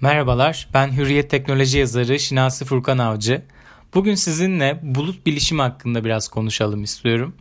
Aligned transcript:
Merhabalar, 0.00 0.68
ben 0.74 0.92
Hürriyet 0.96 1.30
Teknoloji 1.30 1.78
yazarı 1.78 2.20
Şinasi 2.20 2.64
Furkan 2.64 2.98
Avcı. 2.98 3.42
Bugün 3.94 4.14
sizinle 4.14 4.80
bulut 4.82 5.26
bilişimi 5.26 5.62
hakkında 5.62 6.04
biraz 6.04 6.28
konuşalım 6.28 6.82
istiyorum. 6.82 7.34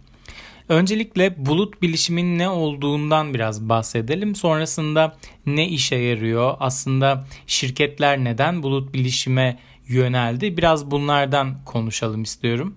Öncelikle 0.69 1.45
bulut 1.45 1.81
bilişimin 1.81 2.39
ne 2.39 2.49
olduğundan 2.49 3.33
biraz 3.33 3.69
bahsedelim. 3.69 4.35
Sonrasında 4.35 5.17
ne 5.45 5.67
işe 5.67 5.95
yarıyor? 5.95 6.55
Aslında 6.59 7.25
şirketler 7.47 8.23
neden 8.23 8.63
bulut 8.63 8.93
bilişime 8.93 9.59
yöneldi? 9.87 10.57
Biraz 10.57 10.91
bunlardan 10.91 11.63
konuşalım 11.65 12.23
istiyorum. 12.23 12.75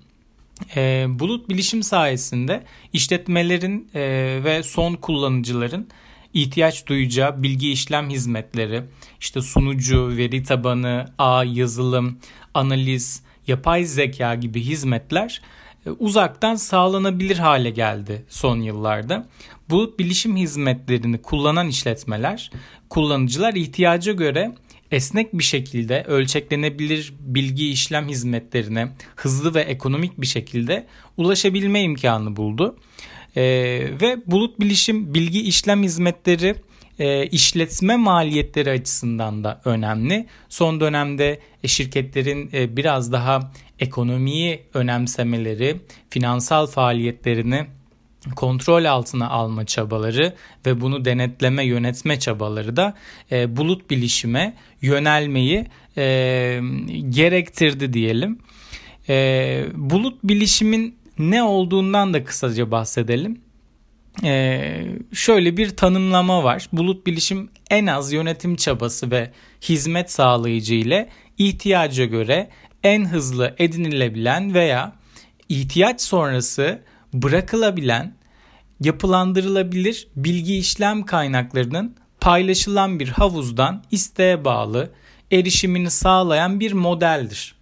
E, 0.76 1.06
bulut 1.08 1.48
bilişim 1.48 1.82
sayesinde 1.82 2.62
işletmelerin 2.92 3.88
e, 3.94 4.00
ve 4.44 4.62
son 4.62 4.94
kullanıcıların 4.94 5.88
ihtiyaç 6.36 6.86
duyacağı 6.86 7.42
bilgi 7.42 7.72
işlem 7.72 8.10
hizmetleri, 8.10 8.82
işte 9.20 9.40
sunucu, 9.40 10.16
veri 10.16 10.42
tabanı, 10.42 11.06
ağ, 11.18 11.44
yazılım, 11.44 12.18
analiz, 12.54 13.22
yapay 13.46 13.84
zeka 13.84 14.34
gibi 14.34 14.60
hizmetler 14.60 15.42
e, 15.86 15.90
uzaktan 15.90 16.54
sağlanabilir 16.54 17.38
hale 17.38 17.70
geldi 17.70 18.24
son 18.28 18.60
yıllarda. 18.60 19.28
Bu 19.70 19.94
bilişim 19.98 20.36
hizmetlerini 20.36 21.22
kullanan 21.22 21.68
işletmeler, 21.68 22.50
kullanıcılar 22.88 23.54
ihtiyaca 23.54 24.12
göre 24.12 24.54
esnek 24.90 25.38
bir 25.38 25.44
şekilde 25.44 26.04
ölçeklenebilir 26.04 27.14
bilgi 27.20 27.70
işlem 27.70 28.08
hizmetlerine 28.08 28.88
hızlı 29.16 29.54
ve 29.54 29.60
ekonomik 29.60 30.20
bir 30.20 30.26
şekilde 30.26 30.86
ulaşabilme 31.16 31.82
imkanı 31.82 32.36
buldu. 32.36 32.76
Ee, 33.36 33.42
ve 34.00 34.16
bulut 34.26 34.60
bilişim 34.60 35.14
bilgi 35.14 35.42
işlem 35.42 35.82
hizmetleri 35.82 36.54
e, 36.98 37.26
işletme 37.26 37.96
maliyetleri 37.96 38.70
açısından 38.70 39.44
da 39.44 39.60
önemli. 39.64 40.26
Son 40.48 40.80
dönemde 40.80 41.40
e, 41.62 41.68
şirketlerin 41.68 42.50
e, 42.52 42.76
biraz 42.76 43.12
daha 43.12 43.52
ekonomiyi 43.80 44.62
önemsemeleri, 44.74 45.76
finansal 46.10 46.66
faaliyetlerini 46.66 47.66
kontrol 48.36 48.84
altına 48.84 49.28
alma 49.28 49.66
çabaları 49.66 50.34
ve 50.66 50.80
bunu 50.80 51.04
denetleme 51.04 51.64
yönetme 51.64 52.18
çabaları 52.18 52.76
da 52.76 52.94
e, 53.32 53.56
bulut 53.56 53.90
bilişime 53.90 54.54
yönelmeyi 54.82 55.66
e, 55.96 56.60
gerektirdi 57.08 57.92
diyelim. 57.92 58.38
E, 59.08 59.66
bulut 59.74 60.24
bilişimin 60.24 60.96
ne 61.18 61.42
olduğundan 61.42 62.14
da 62.14 62.24
kısaca 62.24 62.70
bahsedelim. 62.70 63.40
Ee, 64.24 64.86
şöyle 65.12 65.56
bir 65.56 65.76
tanımlama 65.76 66.44
var. 66.44 66.68
Bulut 66.72 67.06
bilişim 67.06 67.50
en 67.70 67.86
az 67.86 68.12
yönetim 68.12 68.56
çabası 68.56 69.10
ve 69.10 69.30
hizmet 69.62 70.10
sağlayıcı 70.12 70.74
ile 70.74 71.08
ihtiyaca 71.38 72.04
göre 72.04 72.50
en 72.82 73.04
hızlı 73.04 73.54
edinilebilen 73.58 74.54
veya 74.54 74.92
ihtiyaç 75.48 76.00
sonrası 76.00 76.82
bırakılabilen, 77.12 78.14
yapılandırılabilir 78.80 80.08
bilgi 80.16 80.58
işlem 80.58 81.02
kaynaklarının 81.02 81.96
paylaşılan 82.20 83.00
bir 83.00 83.08
havuzdan 83.08 83.84
isteğe 83.90 84.44
bağlı 84.44 84.90
erişimini 85.32 85.90
sağlayan 85.90 86.60
bir 86.60 86.72
modeldir. 86.72 87.55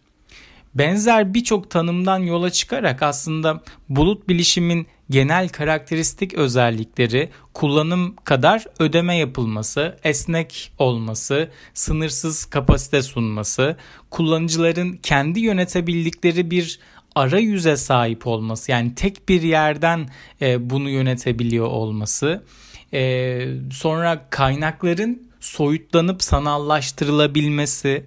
Benzer 0.74 1.34
birçok 1.34 1.70
tanımdan 1.70 2.18
yola 2.18 2.50
çıkarak 2.50 3.02
aslında 3.02 3.62
bulut 3.88 4.28
bilişimin 4.28 4.86
genel 5.10 5.48
karakteristik 5.48 6.34
özellikleri 6.34 7.30
kullanım 7.54 8.16
kadar 8.16 8.64
ödeme 8.78 9.16
yapılması, 9.16 9.98
esnek 10.04 10.72
olması, 10.78 11.50
sınırsız 11.74 12.44
kapasite 12.44 13.02
sunması, 13.02 13.76
kullanıcıların 14.10 14.92
kendi 14.92 15.40
yönetebildikleri 15.40 16.50
bir 16.50 16.78
arayüze 17.14 17.76
sahip 17.76 18.26
olması 18.26 18.70
yani 18.70 18.94
tek 18.94 19.28
bir 19.28 19.42
yerden 19.42 20.08
e, 20.42 20.70
bunu 20.70 20.90
yönetebiliyor 20.90 21.66
olması, 21.66 22.44
e, 22.92 23.46
sonra 23.72 24.26
kaynakların 24.30 25.28
soyutlanıp 25.40 26.22
sanallaştırılabilmesi 26.22 28.04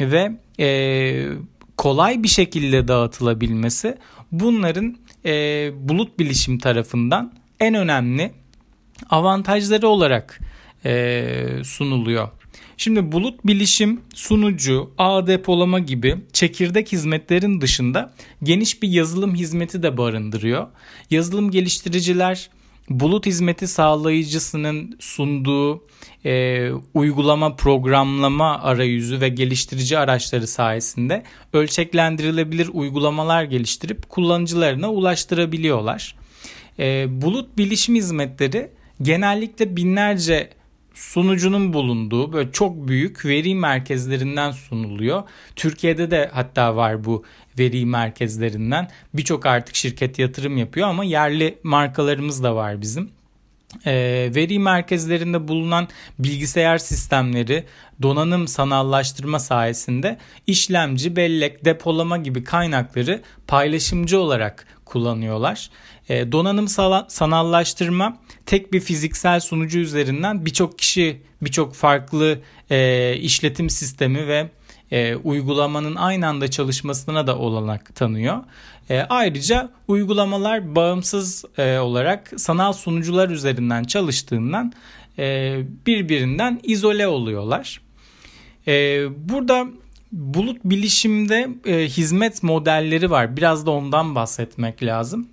ve 0.00 0.32
e, 0.60 1.28
kolay 1.76 2.22
bir 2.22 2.28
şekilde 2.28 2.88
dağıtılabilmesi 2.88 3.98
bunların 4.32 4.96
e, 5.24 5.32
bulut 5.88 6.18
bilişim 6.18 6.58
tarafından 6.58 7.32
en 7.60 7.74
önemli 7.74 8.32
avantajları 9.10 9.88
olarak 9.88 10.40
e, 10.84 11.34
sunuluyor. 11.64 12.28
Şimdi 12.76 13.12
bulut 13.12 13.46
bilişim, 13.46 14.00
sunucu, 14.14 14.90
ağ 14.98 15.26
depolama 15.26 15.78
gibi 15.78 16.16
çekirdek 16.32 16.92
hizmetlerin 16.92 17.60
dışında 17.60 18.14
geniş 18.42 18.82
bir 18.82 18.88
yazılım 18.88 19.34
hizmeti 19.34 19.82
de 19.82 19.96
barındırıyor. 19.96 20.66
Yazılım 21.10 21.50
geliştiriciler 21.50 22.50
bulut 22.90 23.26
hizmeti 23.26 23.68
sağlayıcısının 23.68 24.96
sunduğu 25.00 25.84
e, 26.24 26.70
uygulama 26.94 27.56
programlama 27.56 28.62
arayüzü 28.62 29.20
ve 29.20 29.28
geliştirici 29.28 29.98
araçları 29.98 30.46
sayesinde 30.46 31.22
ölçeklendirilebilir 31.52 32.70
uygulamalar 32.72 33.44
geliştirip 33.44 34.08
kullanıcılarına 34.08 34.92
ulaştırabiliyorlar. 34.92 36.16
E, 36.78 37.06
bulut 37.22 37.58
bilişim 37.58 37.94
hizmetleri 37.94 38.70
genellikle 39.02 39.76
binlerce 39.76 40.50
sunucunun 40.94 41.72
bulunduğu 41.72 42.32
böyle 42.32 42.52
çok 42.52 42.88
büyük 42.88 43.26
veri 43.26 43.54
merkezlerinden 43.54 44.50
sunuluyor. 44.50 45.22
Türkiye'de 45.56 46.10
de 46.10 46.30
hatta 46.32 46.76
var 46.76 47.04
bu 47.04 47.24
veri 47.58 47.86
merkezlerinden. 47.86 48.90
Birçok 49.14 49.46
artık 49.46 49.74
şirket 49.74 50.18
yatırım 50.18 50.56
yapıyor 50.56 50.88
ama 50.88 51.04
yerli 51.04 51.58
markalarımız 51.62 52.42
da 52.42 52.56
var 52.56 52.80
bizim. 52.80 53.10
E, 53.86 53.92
veri 54.34 54.58
merkezlerinde 54.58 55.48
bulunan 55.48 55.88
bilgisayar 56.18 56.78
sistemleri 56.78 57.64
donanım 58.02 58.48
sanallaştırma 58.48 59.38
sayesinde 59.38 60.18
işlemci, 60.46 61.16
bellek, 61.16 61.64
depolama 61.64 62.16
gibi 62.16 62.44
kaynakları 62.44 63.22
paylaşımcı 63.46 64.20
olarak 64.20 64.66
kullanıyorlar. 64.84 65.70
E, 66.08 66.32
donanım 66.32 66.68
sanallaştırma 67.08 68.18
tek 68.46 68.72
bir 68.72 68.80
fiziksel 68.80 69.40
sunucu 69.40 69.78
üzerinden 69.78 70.46
birçok 70.46 70.78
kişi 70.78 71.22
birçok 71.42 71.74
farklı 71.74 72.38
e, 72.70 73.16
işletim 73.16 73.70
sistemi 73.70 74.26
ve 74.26 74.50
e, 74.90 75.16
uygulamanın 75.16 75.94
aynı 75.96 76.26
anda 76.28 76.50
çalışmasına 76.50 77.26
da 77.26 77.38
olanak 77.38 77.94
tanıyor. 77.94 78.38
E, 78.90 79.00
ayrıca 79.00 79.70
uygulamalar 79.88 80.74
bağımsız 80.74 81.44
e, 81.58 81.78
olarak 81.78 82.32
sanal 82.36 82.72
sunucular 82.72 83.28
üzerinden 83.28 83.84
çalıştığından 83.84 84.72
e, 85.18 85.58
birbirinden 85.86 86.60
izole 86.62 87.06
oluyorlar. 87.06 87.80
E, 88.66 89.04
burada 89.28 89.66
bulut 90.12 90.58
bilişimde 90.64 91.48
e, 91.66 91.88
hizmet 91.88 92.42
modelleri 92.42 93.10
var. 93.10 93.36
Biraz 93.36 93.66
da 93.66 93.70
ondan 93.70 94.14
bahsetmek 94.14 94.82
lazım. 94.82 95.28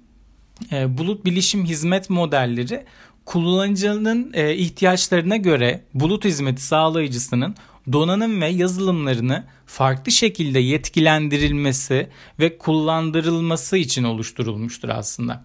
E, 0.72 0.98
bulut 0.98 1.26
bilişim 1.26 1.66
hizmet 1.66 2.10
modelleri 2.10 2.84
kullanıcının 3.26 4.32
e, 4.34 4.56
ihtiyaçlarına 4.56 5.38
göre 5.38 5.82
bulut 5.94 6.26
hizmeti 6.26 6.62
sağlayıcısının 6.62 7.56
donanım 7.94 8.42
ve 8.42 8.48
yazılımlarını 8.48 9.44
farklı 9.66 10.12
şekilde 10.12 10.60
yetkilendirilmesi 10.60 12.10
ve 12.40 12.58
kullandırılması 12.58 13.78
için 13.78 14.04
oluşturulmuştur 14.04 14.90
aslında. 14.90 15.44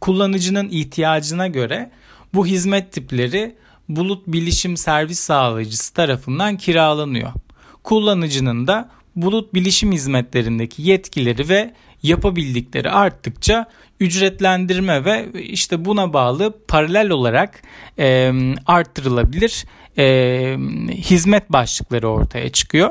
Kullanıcının 0.00 0.68
ihtiyacına 0.68 1.46
göre 1.46 1.90
bu 2.34 2.46
hizmet 2.46 2.92
tipleri 2.92 3.56
bulut 3.88 4.26
bilişim 4.26 4.76
servis 4.76 5.18
sağlayıcısı 5.18 5.94
tarafından 5.94 6.56
kiralanıyor. 6.56 7.32
Kullanıcının 7.82 8.66
da 8.66 8.90
bulut 9.16 9.54
bilişim 9.54 9.92
hizmetlerindeki 9.92 10.82
yetkileri 10.82 11.48
ve 11.48 11.74
yapabildikleri 12.02 12.90
arttıkça 12.90 13.66
ücretlendirme 14.00 15.04
ve 15.04 15.26
işte 15.42 15.84
buna 15.84 16.12
bağlı 16.12 16.58
paralel 16.68 17.10
olarak 17.10 17.62
e, 17.98 18.32
arttırılabilir 18.66 19.64
e, 19.98 20.56
hizmet 20.90 21.52
başlıkları 21.52 22.08
ortaya 22.08 22.52
çıkıyor. 22.52 22.90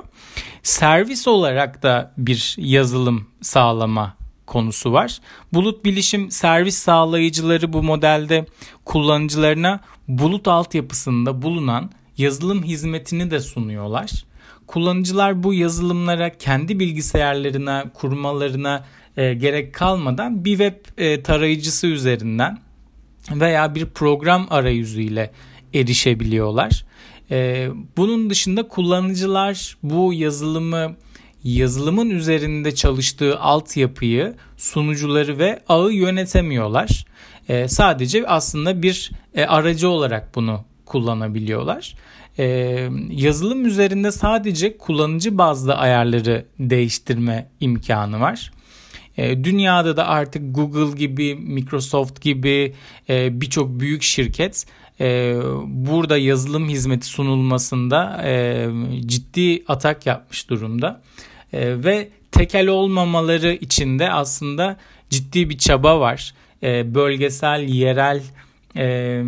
Servis 0.64 1.28
olarak 1.28 1.84
da 1.84 2.14
bir 2.18 2.56
yazılım 2.58 3.28
sağlama 3.42 4.18
konusu 4.46 4.94
var. 4.94 5.20
Bulut 5.54 5.86
bilişim 5.86 6.32
servis 6.32 6.78
sağlayıcıları 6.78 7.74
bu 7.74 7.84
modelde 7.84 8.46
kullanıcılarına 8.86 9.80
bulut 10.08 10.48
altyapısında 10.48 11.42
bulunan 11.42 11.92
yazılım 12.18 12.64
hizmetini 12.64 13.32
de 13.32 13.40
sunuyorlar. 13.40 14.12
Kullanıcılar 14.68 15.44
bu 15.44 15.54
yazılımlara 15.54 16.38
kendi 16.38 16.80
bilgisayarlarına 16.80 17.86
kurmalarına 17.94 18.86
e, 19.18 19.34
gerek 19.34 19.74
kalmadan 19.74 20.46
bir 20.46 20.58
web 20.58 20.76
e, 20.98 21.24
tarayıcısı 21.24 21.88
üzerinden 21.88 22.60
veya 23.32 23.76
bir 23.76 23.86
program 23.86 24.48
arayüzüyle 24.50 25.32
erişebiliyorlar. 25.74 26.86
E, 27.32 27.70
bunun 27.98 28.30
dışında 28.30 28.68
kullanıcılar 28.68 29.78
bu 29.84 30.14
yazılımı 30.14 30.96
yazılımın 31.44 32.10
üzerinde 32.10 32.76
çalıştığı 32.76 33.40
altyapıyı, 33.40 34.36
sunucuları 34.58 35.40
ve 35.40 35.60
ağı 35.70 35.92
yönetemiyorlar. 35.92 37.06
E, 37.50 37.68
sadece 37.68 38.28
aslında 38.28 38.82
bir 38.82 39.12
e, 39.36 39.46
aracı 39.46 39.90
olarak 39.90 40.36
bunu 40.36 40.66
kullanabiliyorlar. 40.86 41.96
E, 42.38 42.46
yazılım 43.10 43.66
üzerinde 43.66 44.12
sadece 44.12 44.78
kullanıcı 44.78 45.38
bazlı 45.38 45.76
ayarları 45.76 46.46
değiştirme 46.60 47.50
imkanı 47.60 48.20
var. 48.20 48.52
Dünyada 49.18 49.98
da 49.98 50.08
artık 50.08 50.56
Google 50.56 50.98
gibi, 50.98 51.36
Microsoft 51.36 52.22
gibi 52.22 52.74
e, 53.10 53.42
birçok 53.42 53.80
büyük 53.80 54.04
şirket 54.04 54.66
e, 55.00 55.36
burada 55.66 56.18
yazılım 56.18 56.70
hizmeti 56.70 57.06
sunulmasında 57.06 58.22
e, 58.24 58.68
ciddi 59.06 59.64
atak 59.68 60.06
yapmış 60.06 60.50
durumda. 60.50 61.02
E, 61.54 61.84
ve 61.84 62.10
tekel 62.32 62.68
olmamaları 62.68 63.54
için 63.54 64.00
de 64.00 64.12
aslında 64.12 64.78
ciddi 65.10 65.50
bir 65.50 65.58
çaba 65.58 66.00
var. 66.00 66.34
E, 66.64 66.96
bölgesel, 66.96 67.62
yerel 67.62 68.22
e, 68.78 69.24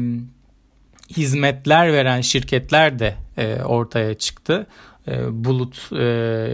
hizmetler 1.17 1.93
veren 1.93 2.21
şirketler 2.21 2.99
de 2.99 3.15
e, 3.37 3.55
ortaya 3.63 4.13
çıktı 4.13 4.67
e, 5.07 5.45
bulut 5.45 5.89
e, 5.91 6.03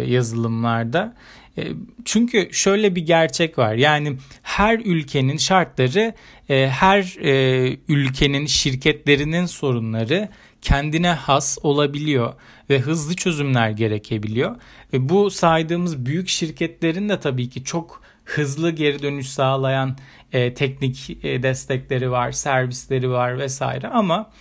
yazılımlarda. 0.07 1.15
E, 1.57 1.67
çünkü 2.05 2.49
şöyle 2.51 2.95
bir 2.95 3.05
gerçek 3.05 3.57
var. 3.57 3.73
Yani 3.73 4.17
her 4.43 4.79
ülkenin 4.79 5.37
şartları, 5.37 6.13
e, 6.49 6.69
her 6.69 7.17
e, 7.23 7.77
ülkenin 7.87 8.45
şirketlerinin 8.45 9.45
sorunları 9.45 10.29
kendine 10.61 11.09
has 11.09 11.57
olabiliyor 11.63 12.33
ve 12.69 12.79
hızlı 12.79 13.15
çözümler 13.15 13.69
gerekebiliyor. 13.69 14.55
Ve 14.93 15.09
bu 15.09 15.29
saydığımız 15.29 16.05
büyük 16.05 16.29
şirketlerin 16.29 17.09
de 17.09 17.19
tabii 17.19 17.49
ki 17.49 17.63
çok 17.63 18.01
hızlı 18.25 18.71
geri 18.71 19.01
dönüş 19.01 19.29
sağlayan 19.29 19.97
teknik 20.31 21.23
destekleri 21.23 22.11
var, 22.11 22.31
servisleri 22.31 23.09
var 23.09 23.37
vesaire 23.37 23.87
ama 23.87 24.31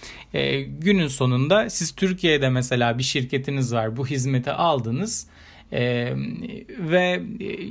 günün 0.69 1.09
sonunda 1.09 1.71
siz 1.71 1.95
Türkiye'de 1.95 2.49
mesela 2.49 2.99
bir 2.99 3.03
şirketiniz 3.03 3.75
var, 3.75 3.97
bu 3.97 4.07
hizmeti 4.07 4.53
aldınız 4.53 5.27
ee, 5.73 6.13
ve 6.79 7.23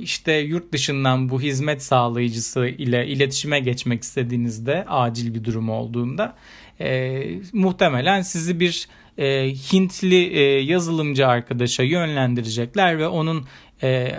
işte 0.02 0.32
yurt 0.32 0.72
dışından 0.72 1.28
bu 1.28 1.40
hizmet 1.40 1.82
sağlayıcısı 1.82 2.66
ile 2.66 3.06
iletişime 3.06 3.60
geçmek 3.60 4.02
istediğinizde 4.02 4.84
acil 4.88 5.34
bir 5.34 5.44
durum 5.44 5.70
olduğunda 5.70 6.36
e, 6.80 7.22
muhtemelen 7.52 8.22
sizi 8.22 8.60
bir 8.60 8.88
e, 9.18 9.54
Hintli 9.72 10.26
e, 10.26 10.42
yazılımcı 10.60 11.26
arkadaşa 11.26 11.82
yönlendirecekler 11.82 12.98
ve 12.98 13.08
onun 13.08 13.46
e, 13.82 14.18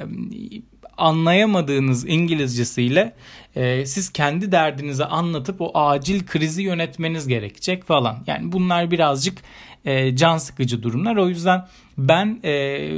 anlayamadığınız 1.01 2.09
İngilizcesiyle 2.09 3.13
e, 3.55 3.85
siz 3.85 4.09
kendi 4.09 4.51
derdinizi 4.51 5.05
anlatıp 5.05 5.61
o 5.61 5.71
acil 5.73 6.25
krizi 6.25 6.63
yönetmeniz 6.63 7.27
gerekecek 7.27 7.83
falan. 7.83 8.23
Yani 8.27 8.51
bunlar 8.51 8.91
birazcık 8.91 9.37
e, 9.85 10.15
can 10.15 10.37
sıkıcı 10.37 10.83
durumlar. 10.83 11.15
O 11.15 11.27
yüzden 11.29 11.67
ben 11.97 12.39
e, 12.43 12.89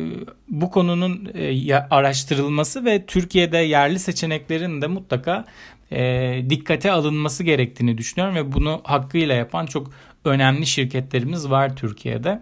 bu 0.49 0.71
konunun 0.71 1.31
e, 1.33 1.75
araştırılması 1.75 2.85
ve 2.85 3.05
Türkiye'de 3.05 3.57
yerli 3.57 3.99
seçeneklerin 3.99 4.81
de 4.81 4.87
mutlaka 4.87 5.45
e, 5.91 6.41
dikkate 6.49 6.91
alınması 6.91 7.43
gerektiğini 7.43 7.97
düşünüyorum 7.97 8.35
ve 8.35 8.51
bunu 8.51 8.81
hakkıyla 8.83 9.35
yapan 9.35 9.65
çok 9.65 9.91
önemli 10.25 10.65
şirketlerimiz 10.65 11.49
var 11.49 11.75
Türkiye'de. 11.75 12.41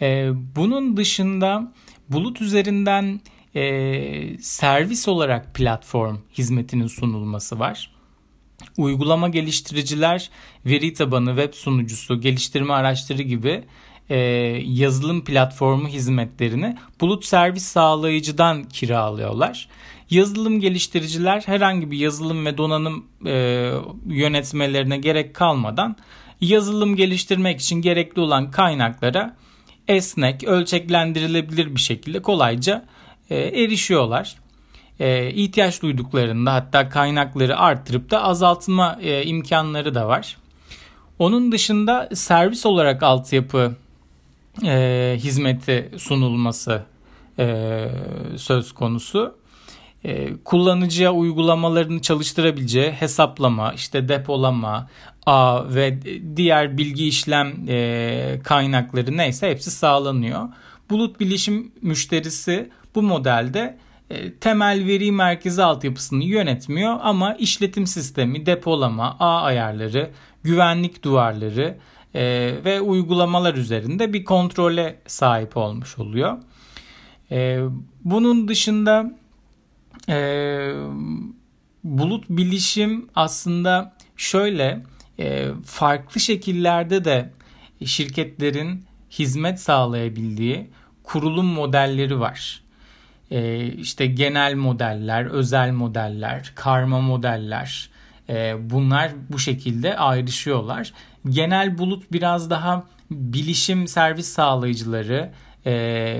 E, 0.00 0.30
bunun 0.56 0.96
dışında 0.96 1.72
bulut 2.08 2.40
üzerinden 2.40 3.20
e, 3.58 4.38
servis 4.40 5.08
olarak 5.08 5.54
platform 5.54 6.16
hizmetinin 6.38 6.86
sunulması 6.86 7.58
var. 7.58 7.90
Uygulama 8.76 9.28
geliştiriciler 9.28 10.30
veri 10.66 10.92
tabanı, 10.92 11.28
web 11.28 11.54
sunucusu, 11.54 12.20
geliştirme 12.20 12.72
araçları 12.72 13.22
gibi 13.22 13.64
e, 14.10 14.16
yazılım 14.64 15.24
platformu 15.24 15.88
hizmetlerini 15.88 16.76
bulut 17.00 17.24
servis 17.24 17.62
sağlayıcıdan 17.62 18.64
kiralıyorlar. 18.64 19.68
Yazılım 20.10 20.60
geliştiriciler 20.60 21.42
herhangi 21.46 21.90
bir 21.90 21.98
yazılım 21.98 22.46
ve 22.46 22.58
donanım 22.58 23.06
e, 23.26 23.32
yönetmelerine 24.06 24.98
gerek 24.98 25.34
kalmadan 25.34 25.96
yazılım 26.40 26.96
geliştirmek 26.96 27.60
için 27.60 27.82
gerekli 27.82 28.20
olan 28.20 28.50
kaynaklara 28.50 29.36
esnek, 29.88 30.44
ölçeklendirilebilir 30.44 31.74
bir 31.74 31.80
şekilde 31.80 32.22
kolayca 32.22 32.84
erişiyorlar. 33.36 34.36
E, 35.00 35.30
ihtiyaç 35.30 35.82
duyduklarında 35.82 36.54
hatta 36.54 36.88
kaynakları 36.88 37.58
arttırıp 37.58 38.10
da 38.10 38.22
azaltma 38.22 38.98
e, 39.02 39.24
imkanları 39.24 39.94
da 39.94 40.08
var. 40.08 40.36
Onun 41.18 41.52
dışında 41.52 42.08
servis 42.14 42.66
olarak 42.66 43.02
altyapı 43.02 43.76
e, 44.64 45.14
hizmeti 45.18 45.90
sunulması 45.96 46.82
e, 47.38 47.86
söz 48.36 48.72
konusu. 48.72 49.34
E, 50.04 50.36
kullanıcıya 50.44 51.12
uygulamalarını 51.12 52.02
çalıştırabileceği 52.02 52.90
hesaplama, 52.90 53.72
işte 53.72 54.08
depolama, 54.08 54.88
ağ 55.26 55.74
ve 55.74 55.98
diğer 56.36 56.78
bilgi 56.78 57.08
işlem 57.08 57.54
e, 57.68 58.40
kaynakları 58.44 59.16
neyse 59.16 59.50
hepsi 59.50 59.70
sağlanıyor. 59.70 60.48
Bulut 60.90 61.20
bilişim 61.20 61.72
müşterisi 61.82 62.70
bu 62.94 63.02
modelde 63.02 63.78
e, 64.10 64.34
temel 64.34 64.86
veri 64.86 65.12
merkezi 65.12 65.62
altyapısını 65.62 66.24
yönetmiyor 66.24 66.98
ama 67.02 67.34
işletim 67.34 67.86
sistemi, 67.86 68.46
depolama, 68.46 69.16
ağ 69.20 69.42
ayarları, 69.42 70.10
güvenlik 70.42 71.02
duvarları 71.02 71.78
e, 72.14 72.22
ve 72.64 72.80
uygulamalar 72.80 73.54
üzerinde 73.54 74.12
bir 74.12 74.24
kontrole 74.24 74.98
sahip 75.06 75.56
olmuş 75.56 75.98
oluyor. 75.98 76.38
E, 77.30 77.60
bunun 78.04 78.48
dışında 78.48 79.18
bulut 81.84 82.24
bilişim 82.28 83.08
aslında 83.14 83.96
şöyle 84.16 84.82
farklı 85.64 86.20
şekillerde 86.20 87.04
de 87.04 87.32
şirketlerin 87.84 88.84
hizmet 89.10 89.60
sağlayabildiği 89.60 90.70
kurulum 91.02 91.46
modelleri 91.46 92.20
var. 92.20 92.62
E, 93.30 93.66
işte 93.66 94.06
genel 94.06 94.54
modeller, 94.54 95.24
özel 95.24 95.70
modeller, 95.70 96.52
karma 96.54 97.00
modeller 97.00 97.90
e, 98.28 98.70
bunlar 98.70 99.12
bu 99.30 99.38
şekilde 99.38 99.96
ayrışıyorlar. 99.96 100.92
Genel 101.28 101.78
bulut 101.78 102.12
biraz 102.12 102.50
daha 102.50 102.84
bilişim 103.10 103.88
servis 103.88 104.28
sağlayıcıları, 104.28 105.30
e, 105.66 106.16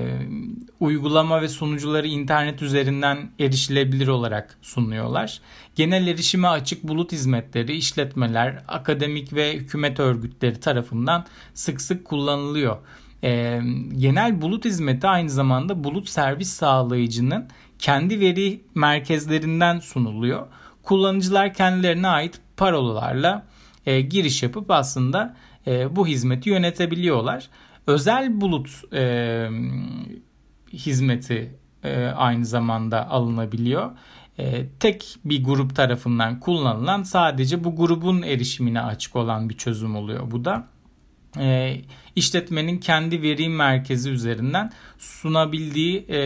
uygulama 0.81 1.43
ve 1.43 1.49
sunucuları 1.49 2.07
internet 2.07 2.63
üzerinden 2.63 3.31
erişilebilir 3.41 4.09
olarak 4.09 4.59
sunuyorlar. 4.63 5.41
Genel 5.77 6.07
erişime 6.07 6.49
açık 6.49 6.83
bulut 6.83 7.13
hizmetleri, 7.13 7.77
işletmeler, 7.77 8.63
akademik 8.69 9.33
ve 9.33 9.57
hükümet 9.57 10.01
örgütleri 10.01 10.61
tarafından 10.61 11.27
sık 11.55 11.81
sık 11.81 12.05
kullanılıyor. 12.05 12.77
E, 13.25 13.61
genel 13.99 14.43
bulut 14.43 14.65
hizmeti 14.65 15.07
aynı 15.07 15.31
zamanda 15.31 15.85
bulut 15.85 16.09
servis 16.09 16.49
sağlayıcının 16.49 17.49
kendi 17.79 18.21
veri 18.21 18.61
merkezlerinden 18.75 19.79
sunuluyor. 19.79 20.47
Kullanıcılar 20.83 21.55
kendilerine 21.55 22.09
ait 22.09 22.41
parolalarla 22.57 23.47
e, 23.87 24.01
giriş 24.01 24.43
yapıp 24.43 24.71
aslında 24.71 25.37
e, 25.67 25.97
bu 25.97 26.07
hizmeti 26.07 26.51
yönetebiliyorlar. 26.51 27.49
Özel 27.87 28.41
bulut 28.41 28.95
e, 28.95 29.49
hizmeti 30.73 31.59
e, 31.85 32.05
aynı 32.07 32.47
zamanda 32.47 33.11
alınabiliyor. 33.11 33.91
E, 34.39 34.69
tek 34.81 35.17
bir 35.25 35.45
grup 35.45 35.77
tarafından 35.77 36.41
kullanılan 36.41 37.03
sadece 37.03 37.65
bu 37.65 37.77
grubun 37.77 38.23
erişimine 38.23 38.81
açık 38.81 39.17
olan 39.17 39.49
bir 39.49 39.57
çözüm 39.57 39.97
oluyor 39.97 40.31
bu 40.31 40.45
da 40.45 40.67
e, 41.41 41.81
işletmenin 42.17 42.79
kendi 42.79 43.23
veri 43.23 43.49
merkezi 43.49 44.11
üzerinden 44.11 44.73
sunabildiği 44.99 46.07
e, 46.11 46.21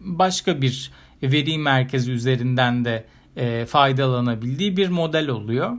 başka 0.00 0.62
bir 0.62 0.90
veri 1.22 1.58
merkezi 1.58 2.12
üzerinden 2.12 2.84
de 2.84 3.04
e, 3.36 3.66
faydalanabildiği 3.66 4.76
bir 4.76 4.88
model 4.88 5.28
oluyor. 5.28 5.72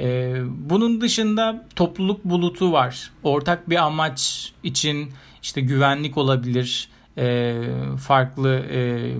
E, 0.00 0.34
bunun 0.48 1.00
dışında 1.00 1.66
topluluk 1.76 2.24
bulutu 2.24 2.72
var. 2.72 3.10
Ortak 3.22 3.70
bir 3.70 3.76
amaç 3.76 4.52
için 4.62 5.10
işte 5.42 5.60
güvenlik 5.60 6.18
olabilir, 6.18 6.88
e, 7.18 7.54
farklı 7.98 8.54
e, 8.54 9.12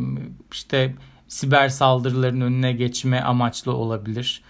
işte 0.52 0.94
siber 1.28 1.68
saldırıların 1.68 2.40
önüne 2.40 2.72
geçme 2.72 3.20
amaçlı 3.20 3.72
olabilir 3.72 4.42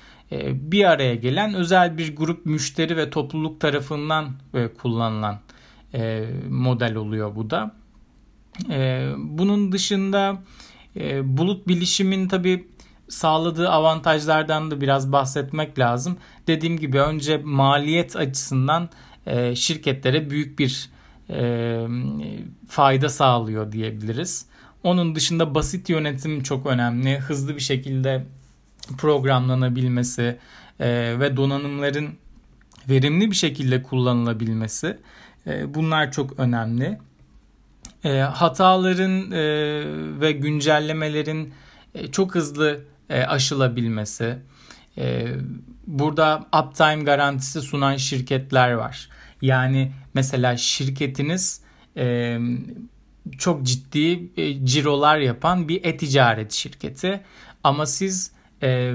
bir 0.53 0.85
araya 0.85 1.15
gelen 1.15 1.55
özel 1.55 1.99
bir 1.99 2.17
grup 2.17 2.47
müşteri 2.47 2.97
ve 2.97 3.11
topluluk 3.11 3.61
tarafından 3.61 4.31
e, 4.55 4.69
kullanılan 4.69 5.41
e, 5.95 6.25
model 6.51 6.95
oluyor 6.95 7.37
bu 7.37 7.51
da. 7.51 7.75
Bunun 9.17 9.73
dışında 9.73 10.43
bulut 11.23 11.69
bilişimin 11.69 12.29
tabi 12.29 12.69
sağladığı 13.09 13.69
avantajlardan 13.69 14.71
da 14.71 14.81
biraz 14.81 15.12
bahsetmek 15.12 15.79
lazım. 15.79 16.17
Dediğim 16.47 16.79
gibi 16.79 17.01
önce 17.01 17.39
maliyet 17.39 18.17
açısından 18.17 18.89
şirketlere 19.55 20.31
büyük 20.31 20.59
bir 20.59 20.91
fayda 22.69 23.09
sağlıyor 23.09 23.73
diyebiliriz. 23.73 24.47
Onun 24.83 25.15
dışında 25.15 25.55
basit 25.55 25.89
yönetim 25.89 26.43
çok 26.43 26.67
önemli. 26.67 27.19
Hızlı 27.19 27.57
bir 27.57 27.61
şekilde 27.61 28.27
programlanabilmesi 28.99 30.39
e, 30.81 31.15
ve 31.21 31.37
donanımların 31.37 32.11
verimli 32.89 33.31
bir 33.31 33.37
şekilde 33.37 33.83
kullanılabilmesi 33.83 34.99
e, 35.47 35.75
bunlar 35.75 36.12
çok 36.12 36.41
önemli. 36.41 36.99
E, 38.05 38.19
hataların 38.19 39.31
e, 39.31 39.41
ve 40.21 40.33
güncellemelerin 40.33 41.55
e, 41.95 42.11
çok 42.11 42.35
hızlı 42.35 42.81
e, 43.11 43.23
aşılabilmesi. 43.23 44.39
E, 44.99 45.27
burada 45.87 46.47
uptime 46.62 47.05
garantisi 47.05 47.61
sunan 47.61 47.97
şirketler 47.97 48.73
var. 48.73 49.09
Yani 49.43 49.93
mesela 50.15 50.57
şirketiniz 50.57 51.61
e, 51.97 52.39
çok 53.39 53.62
ciddi 53.62 54.31
e, 54.37 54.67
cirolar 54.67 55.19
yapan 55.19 55.69
bir 55.69 55.85
e-ticaret 55.85 56.53
şirketi 56.53 57.21
ama 57.65 57.87
siz 57.87 58.33
e, 58.62 58.92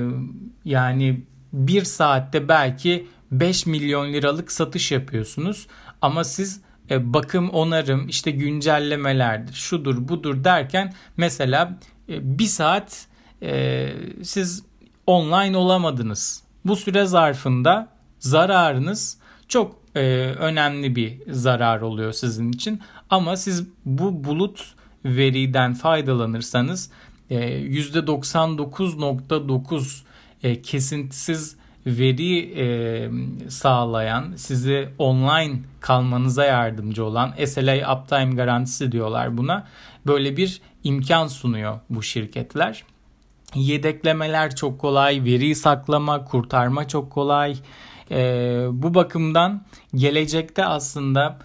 yani 0.65 1.21
bir 1.53 1.83
saatte 1.83 2.47
belki 2.47 3.07
5 3.31 3.65
milyon 3.65 4.13
liralık 4.13 4.51
satış 4.51 4.91
yapıyorsunuz 4.91 5.67
ama 6.01 6.23
siz 6.23 6.61
e, 6.89 7.13
bakım 7.13 7.49
onarım 7.49 8.07
işte 8.07 8.31
güncellemelerdir 8.31 9.53
şudur 9.53 10.07
budur 10.07 10.43
derken 10.43 10.93
mesela 11.17 11.79
e, 12.09 12.39
bir 12.39 12.45
saat 12.45 13.07
e, 13.41 13.89
siz 14.23 14.63
online 15.07 15.57
olamadınız. 15.57 16.43
Bu 16.65 16.75
süre 16.75 17.05
zarfında 17.05 17.87
zararınız 18.19 19.17
çok 19.47 19.87
önemli 20.39 20.95
bir 20.95 21.21
zarar 21.27 21.81
oluyor 21.81 22.13
sizin 22.13 22.51
için. 22.51 22.81
Ama 23.09 23.37
siz 23.37 23.67
bu 23.85 24.23
bulut 24.23 24.75
veriden 25.05 25.73
faydalanırsanız 25.73 26.91
%99.9 27.31 30.01
e, 30.43 30.49
e, 30.49 30.61
kesintisiz 30.61 31.55
veri 31.85 32.39
e, 32.39 33.09
sağlayan, 33.49 34.33
sizi 34.35 34.89
online 34.97 35.59
kalmanıza 35.79 36.45
yardımcı 36.45 37.05
olan 37.05 37.33
SLA 37.45 37.95
Uptime 37.95 38.35
garantisi 38.35 38.91
diyorlar 38.91 39.37
buna. 39.37 39.67
Böyle 40.07 40.37
bir 40.37 40.61
imkan 40.83 41.27
sunuyor 41.27 41.79
bu 41.89 42.03
şirketler. 42.03 42.83
Yedeklemeler 43.55 44.55
çok 44.55 44.79
kolay, 44.79 45.23
veri 45.23 45.55
saklama, 45.55 46.25
kurtarma 46.25 46.87
çok 46.87 47.11
kolay. 47.11 47.55
bu 48.71 48.93
bakımdan 48.93 49.65
gelecekte 49.95 50.65
aslında 50.65 51.39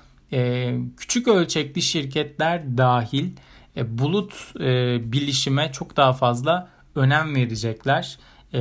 küçük 0.96 1.28
ölçekli 1.28 1.82
şirketler 1.82 2.78
dahil 2.78 3.30
e, 3.76 3.98
bulut 3.98 4.52
e, 4.60 5.00
bilişime 5.12 5.72
çok 5.72 5.96
daha 5.96 6.12
fazla 6.12 6.68
önem 6.94 7.34
verecekler 7.34 8.18
e, 8.54 8.60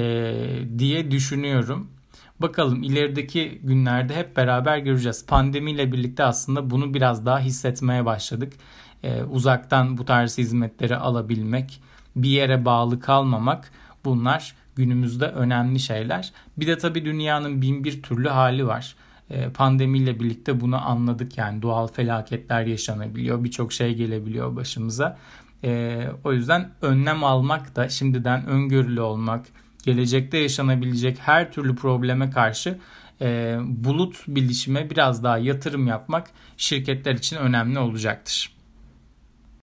diye 0.78 1.12
düşünüyorum. 1.12 1.92
Bakalım 2.40 2.84
ilerideki 2.84 3.60
günlerde 3.64 4.16
hep 4.16 4.38
beraber 4.38 4.78
göreceğiz. 4.78 5.26
Pandemiyle 5.26 5.92
birlikte 5.92 6.24
aslında 6.24 6.70
bunu 6.70 6.94
biraz 6.94 7.26
daha 7.26 7.40
hissetmeye 7.40 8.06
başladık. 8.06 8.54
E, 9.04 9.24
uzaktan 9.24 9.98
bu 9.98 10.06
tarz 10.06 10.38
hizmetleri 10.38 10.98
alabilmek, 10.98 11.82
bir 12.16 12.30
yere 12.30 12.66
bağlı 12.66 13.00
kalmamak 13.00 13.72
bunlar 14.06 14.56
günümüzde 14.76 15.26
önemli 15.26 15.80
şeyler. 15.80 16.32
Bir 16.58 16.68
de 16.68 16.78
tabii 16.78 17.06
dünyanın 17.06 17.62
bin 17.62 17.84
bir 17.84 18.02
türlü 18.04 18.30
hali 18.30 18.68
var. 18.68 18.96
E, 19.30 19.50
pandemiyle 19.50 20.20
birlikte 20.20 20.62
bunu 20.62 20.90
anladık 20.90 21.38
yani 21.38 21.62
doğal 21.62 21.88
felaketler 21.88 22.66
yaşanabiliyor 22.66 23.44
birçok 23.44 23.74
şey 23.74 23.96
gelebiliyor 23.96 24.56
başımıza 24.56 25.18
e, 25.64 26.02
o 26.24 26.34
yüzden 26.34 26.72
önlem 26.82 27.24
almak 27.24 27.76
da 27.76 27.90
şimdiden 27.90 28.46
öngörülü 28.46 29.02
olmak 29.02 29.46
gelecekte 29.84 30.38
yaşanabilecek 30.38 31.20
her 31.20 31.52
türlü 31.52 31.76
probleme 31.76 32.30
karşı 32.30 32.80
e, 33.22 33.58
bulut 33.66 34.24
bilişime 34.28 34.90
biraz 34.90 35.24
daha 35.24 35.38
yatırım 35.38 35.88
yapmak 35.88 36.30
şirketler 36.58 37.14
için 37.14 37.36
önemli 37.36 37.80
olacaktır. 37.80 38.61